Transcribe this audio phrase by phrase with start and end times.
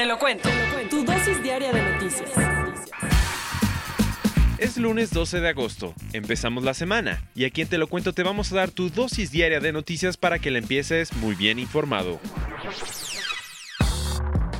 [0.00, 0.48] Te lo cuento.
[0.88, 2.30] Tu dosis diaria de noticias.
[4.56, 8.22] Es lunes 12 de agosto, empezamos la semana y aquí en Te lo cuento te
[8.22, 12.18] vamos a dar tu dosis diaria de noticias para que la empieces muy bien informado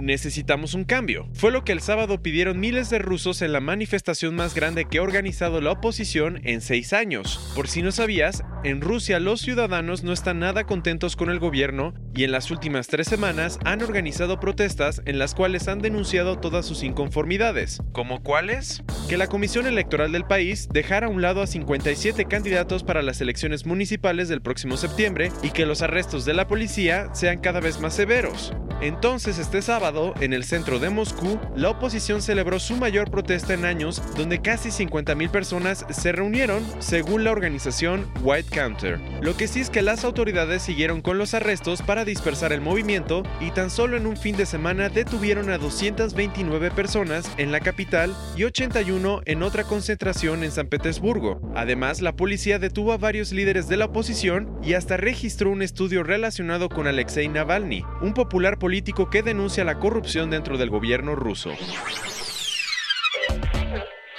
[0.01, 1.29] necesitamos un cambio.
[1.35, 4.99] Fue lo que el sábado pidieron miles de rusos en la manifestación más grande que
[4.99, 7.53] ha organizado la oposición en seis años.
[7.55, 11.95] Por si no sabías, en Rusia los ciudadanos no están nada contentos con el gobierno
[12.15, 16.67] y en las últimas tres semanas han organizado protestas en las cuales han denunciado todas
[16.67, 17.83] sus inconformidades.
[17.93, 18.83] ¿Como cuáles?
[19.09, 23.21] Que la Comisión Electoral del país dejara a un lado a 57 candidatos para las
[23.21, 27.81] elecciones municipales del próximo septiembre y que los arrestos de la policía sean cada vez
[27.81, 28.53] más severos.
[28.81, 33.67] Entonces este sábado, en el centro de Moscú, la oposición celebró su mayor protesta en
[33.67, 38.99] años, donde casi 50.000 personas se reunieron, según la organización White Counter.
[39.21, 43.23] Lo que sí es que las autoridades siguieron con los arrestos para dispersar el movimiento
[43.39, 48.17] y tan solo en un fin de semana detuvieron a 229 personas en la capital
[48.35, 51.53] y 81 en otra concentración en San Petersburgo.
[51.55, 56.03] Además, la policía detuvo a varios líderes de la oposición y hasta registró un estudio
[56.03, 61.17] relacionado con Alexei Navalny, un popular político político que denuncia la corrupción dentro del gobierno
[61.17, 61.51] ruso.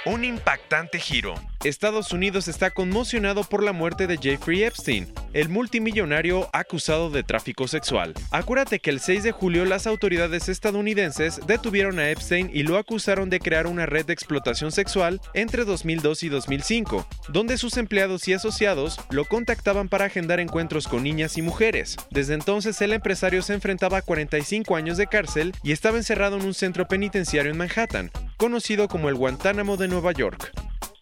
[0.04, 1.34] Un impactante giro.
[1.62, 7.68] Estados Unidos está conmocionado por la muerte de Jeffrey Epstein, el multimillonario acusado de tráfico
[7.68, 8.12] sexual.
[8.32, 13.30] Acuérdate que el 6 de julio las autoridades estadounidenses detuvieron a Epstein y lo acusaron
[13.30, 18.32] de crear una red de explotación sexual entre 2002 y 2005, donde sus empleados y
[18.32, 21.96] asociados lo contactaban para agendar encuentros con niñas y mujeres.
[22.10, 26.44] Desde entonces el empresario se enfrentaba a 45 años de cárcel y estaba encerrado en
[26.44, 28.10] un centro penitenciario en Manhattan,
[28.42, 30.50] conocido como el Guantánamo de Nueva York.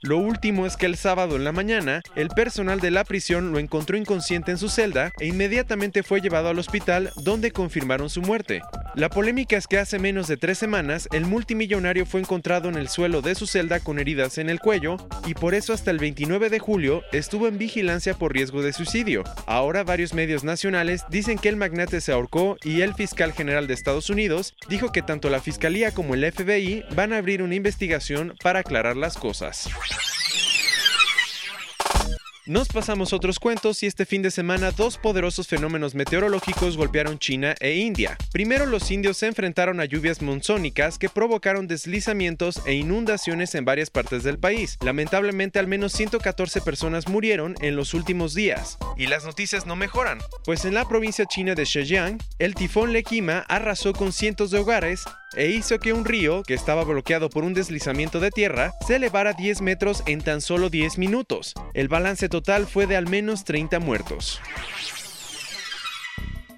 [0.02, 3.58] Lo último es que el sábado en la mañana, el personal de la prisión lo
[3.58, 8.60] encontró inconsciente en su celda e inmediatamente fue llevado al hospital donde confirmaron su muerte.
[8.96, 12.88] La polémica es que hace menos de tres semanas el multimillonario fue encontrado en el
[12.88, 14.96] suelo de su celda con heridas en el cuello
[15.26, 19.22] y por eso hasta el 29 de julio estuvo en vigilancia por riesgo de suicidio.
[19.46, 23.74] Ahora varios medios nacionales dicen que el magnate se ahorcó y el fiscal general de
[23.74, 28.34] Estados Unidos dijo que tanto la fiscalía como el FBI van a abrir una investigación
[28.42, 29.68] para aclarar las cosas.
[32.50, 37.54] Nos pasamos otros cuentos y este fin de semana dos poderosos fenómenos meteorológicos golpearon China
[37.60, 38.18] e India.
[38.32, 43.90] Primero los indios se enfrentaron a lluvias monzónicas que provocaron deslizamientos e inundaciones en varias
[43.90, 44.78] partes del país.
[44.84, 48.78] Lamentablemente al menos 114 personas murieron en los últimos días.
[48.96, 53.46] Y las noticias no mejoran, pues en la provincia china de Zhejiang, el tifón Lekima
[53.48, 55.04] arrasó con cientos de hogares
[55.36, 59.32] e hizo que un río, que estaba bloqueado por un deslizamiento de tierra, se elevara
[59.32, 61.54] 10 metros en tan solo 10 minutos.
[61.74, 64.41] El balance total fue de al menos 30 muertos.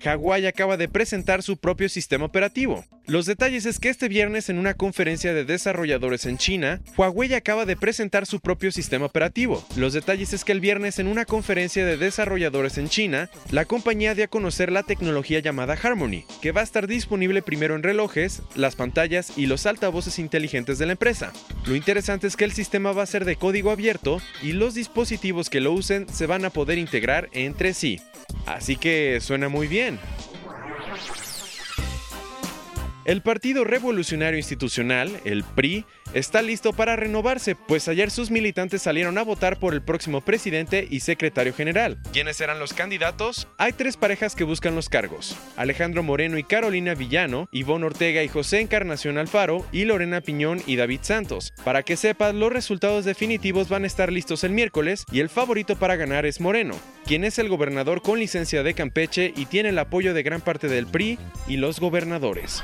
[0.03, 2.85] Hawái acaba de presentar su propio sistema operativo.
[3.07, 7.67] Los detalles es que este viernes en una conferencia de desarrolladores en China, Huawei acaba
[7.67, 9.65] de presentar su propio sistema operativo.
[9.77, 14.15] Los detalles es que el viernes en una conferencia de desarrolladores en China, la compañía
[14.15, 18.43] dio a conocer la tecnología llamada Harmony, que va a estar disponible primero en relojes,
[18.55, 21.33] las pantallas y los altavoces inteligentes de la empresa.
[21.67, 25.51] Lo interesante es que el sistema va a ser de código abierto y los dispositivos
[25.51, 28.01] que lo usen se van a poder integrar entre sí.
[28.47, 29.99] Así que suena muy bien.
[33.05, 35.84] El Partido Revolucionario Institucional, el PRI,
[36.15, 40.87] está listo para renovarse, pues ayer sus militantes salieron a votar por el próximo presidente
[40.89, 41.99] y secretario general.
[42.12, 43.49] ¿Quiénes serán los candidatos?
[43.59, 45.36] Hay tres parejas que buscan los cargos.
[45.57, 50.77] Alejandro Moreno y Carolina Villano, Ivonne Ortega y José Encarnación Alfaro, y Lorena Piñón y
[50.77, 51.53] David Santos.
[51.65, 55.77] Para que sepas, los resultados definitivos van a estar listos el miércoles y el favorito
[55.77, 56.75] para ganar es Moreno,
[57.07, 60.69] quien es el gobernador con licencia de Campeche y tiene el apoyo de gran parte
[60.69, 62.63] del PRI y los gobernadores.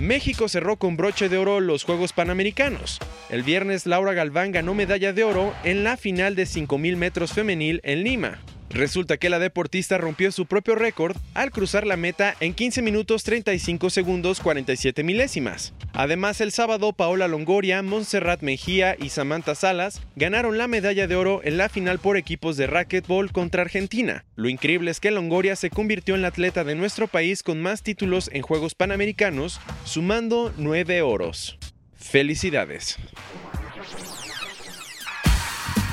[0.00, 2.98] México cerró con broche de oro los Juegos Panamericanos.
[3.30, 7.80] El viernes Laura Galván ganó medalla de oro en la final de 5.000 metros femenil
[7.82, 8.38] en Lima.
[8.76, 13.24] Resulta que la deportista rompió su propio récord al cruzar la meta en 15 minutos
[13.24, 15.72] 35 segundos 47 milésimas.
[15.94, 21.40] Además, el sábado Paola Longoria, Montserrat Mejía y Samantha Salas ganaron la medalla de oro
[21.42, 24.26] en la final por equipos de racquetball contra Argentina.
[24.34, 27.82] Lo increíble es que Longoria se convirtió en la atleta de nuestro país con más
[27.82, 31.58] títulos en Juegos Panamericanos, sumando 9 oros.
[31.94, 32.98] Felicidades.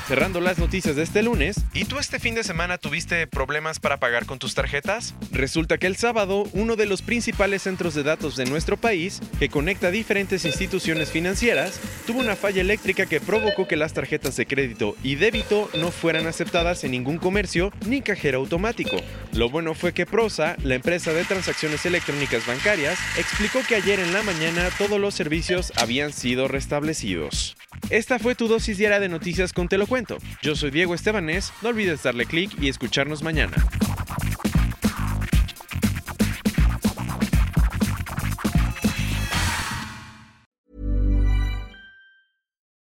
[0.07, 4.01] Cerrando las noticias de este lunes, ¿y tú este fin de semana tuviste problemas para
[4.01, 5.15] pagar con tus tarjetas?
[5.31, 9.47] Resulta que el sábado, uno de los principales centros de datos de nuestro país, que
[9.47, 14.97] conecta diferentes instituciones financieras, tuvo una falla eléctrica que provocó que las tarjetas de crédito
[15.03, 18.97] y débito no fueran aceptadas en ningún comercio ni cajero automático.
[19.31, 24.11] Lo bueno fue que Prosa, la empresa de transacciones electrónicas bancarias, explicó que ayer en
[24.11, 27.55] la mañana todos los servicios habían sido restablecidos.
[27.89, 30.17] Esta fue tu dosis diaria de noticias con Te lo cuento.
[30.41, 33.55] Yo soy Diego Estebanés, no olvides darle clic y escucharnos mañana.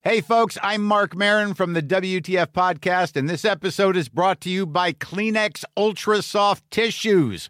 [0.08, 4.52] Hey, folks, I'm Mark Marin from the WTF Podcast, and this episode is brought to
[4.52, 7.50] you by Kleenex Ultra Soft Tissues,